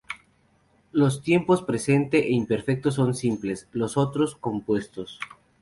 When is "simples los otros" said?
3.13-4.35